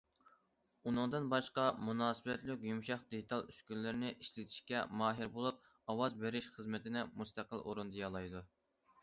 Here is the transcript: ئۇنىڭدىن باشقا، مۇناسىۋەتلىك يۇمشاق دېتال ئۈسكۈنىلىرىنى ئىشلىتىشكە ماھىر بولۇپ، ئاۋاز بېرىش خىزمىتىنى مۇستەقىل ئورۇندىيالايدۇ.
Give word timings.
ئۇنىڭدىن 0.85 1.25
باشقا، 1.33 1.65
مۇناسىۋەتلىك 1.89 2.65
يۇمشاق 2.69 3.03
دېتال 3.11 3.45
ئۈسكۈنىلىرىنى 3.53 4.11
ئىشلىتىشكە 4.15 4.81
ماھىر 5.03 5.31
بولۇپ، 5.37 5.71
ئاۋاز 5.95 6.19
بېرىش 6.25 6.49
خىزمىتىنى 6.57 7.07
مۇستەقىل 7.23 7.65
ئورۇندىيالايدۇ. 7.69 8.45